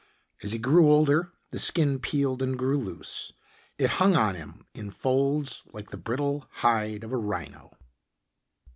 As 0.41 0.51
he 0.53 0.57
grew 0.57 0.91
older 0.91 1.31
the 1.51 1.59
skin 1.59 1.99
peeled 1.99 2.41
and 2.41 2.57
grew 2.57 2.75
loose. 2.75 3.33
It 3.77 3.91
hung 4.01 4.15
on 4.15 4.33
him 4.33 4.65
in 4.73 4.89
folds 4.89 5.63
like 5.73 5.91
the 5.91 5.97
brittle 5.97 6.47
hide 6.53 7.03
of 7.03 7.11
a 7.13 7.17
rhino. 7.17 7.77